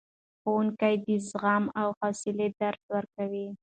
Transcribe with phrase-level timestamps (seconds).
[0.41, 3.47] ښوونکي د زغم او حوصلې درس ورکوي.